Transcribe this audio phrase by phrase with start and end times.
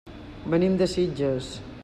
[0.53, 1.55] Venim de Sitges.